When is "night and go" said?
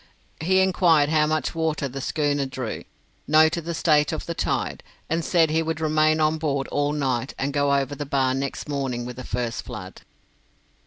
6.91-7.71